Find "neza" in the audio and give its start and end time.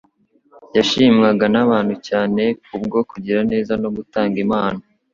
3.51-3.73